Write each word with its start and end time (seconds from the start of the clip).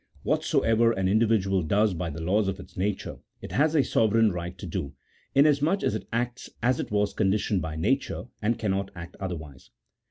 What 0.23 0.43
soever 0.43 0.91
an 0.93 1.07
individual 1.07 1.61
does 1.61 1.93
by 1.93 2.09
the 2.09 2.23
laws 2.23 2.47
of 2.47 2.59
its 2.59 2.75
nature 2.75 3.19
it 3.39 3.51
has 3.51 3.75
a 3.75 3.83
sovereign 3.83 4.31
right 4.31 4.57
to 4.57 4.65
do, 4.65 4.95
inasmuch 5.35 5.83
as 5.83 5.93
it 5.93 6.07
acts 6.11 6.49
as 6.63 6.79
it 6.79 6.89
was 6.89 7.13
conditioned 7.13 7.61
by 7.61 7.75
nature, 7.75 8.23
and 8.41 8.57
cannot 8.57 8.89
act 8.95 9.15
otherwise. 9.19 9.69